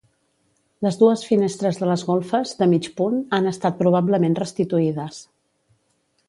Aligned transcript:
Les 0.85 0.95
dues 1.01 1.25
finestres 1.31 1.77
de 1.81 1.89
les 1.89 2.03
golfes, 2.07 2.55
de 2.63 2.69
mig 2.71 2.89
punt, 3.03 3.19
han 3.39 3.51
estat 3.53 3.79
probablement 3.83 4.39
restituïdes. 4.41 5.21